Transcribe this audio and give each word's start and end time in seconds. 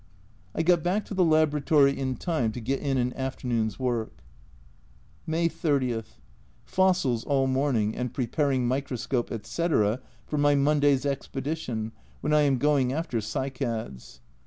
I 0.55 0.63
got 0.63 0.81
back 0.81 1.05
to 1.05 1.13
the 1.13 1.23
laboratory 1.23 1.95
in 1.95 2.15
time 2.15 2.51
to 2.53 2.59
get 2.59 2.79
in 2.79 2.97
an 2.97 3.13
afternoon's 3.13 3.77
work. 3.77 4.23
May 5.27 5.47
30. 5.47 6.01
Fossils 6.65 7.23
all 7.25 7.45
morning 7.45 7.95
and 7.95 8.11
preparing 8.11 8.67
microscope, 8.67 9.31
etc. 9.31 9.99
for 10.25 10.39
my 10.39 10.55
Monday's 10.55 11.05
expedition, 11.05 11.91
when 12.21 12.33
I 12.33 12.41
am 12.41 12.57
going 12.57 12.91
after 12.91 13.19
cycads. 13.19 14.21